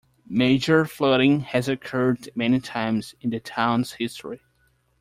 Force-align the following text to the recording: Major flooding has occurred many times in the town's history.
Major 0.25 0.85
flooding 0.85 1.41
has 1.41 1.69
occurred 1.69 2.27
many 2.33 2.59
times 2.59 3.13
in 3.21 3.29
the 3.29 3.39
town's 3.39 3.91
history. 3.91 4.41